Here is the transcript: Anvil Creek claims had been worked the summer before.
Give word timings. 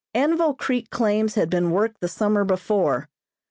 Anvil 0.15 0.55
Creek 0.55 0.89
claims 0.89 1.35
had 1.35 1.47
been 1.47 1.69
worked 1.69 2.01
the 2.01 2.07
summer 2.07 2.43
before. 2.43 3.07